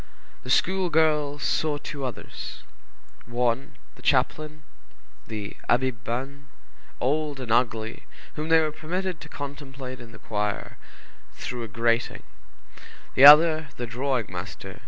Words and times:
The 0.41 0.49
schoolgirls 0.49 1.43
saw 1.43 1.77
two 1.77 2.03
others: 2.05 2.63
one, 3.27 3.75
the 3.93 4.01
chaplain, 4.01 4.63
the 5.27 5.55
Abbé 5.69 5.91
Banés, 5.93 6.45
old 6.99 7.39
and 7.39 7.51
ugly, 7.51 8.07
whom 8.33 8.49
they 8.49 8.59
were 8.61 8.71
permitted 8.71 9.21
to 9.21 9.29
contemplate 9.29 9.99
in 9.99 10.11
the 10.11 10.17
choir, 10.17 10.77
through 11.33 11.61
a 11.61 11.67
grating; 11.67 12.23
the 13.13 13.25
other 13.25 13.67
the 13.77 13.85
drawing 13.85 14.25
master, 14.31 14.69
M. 14.71 14.79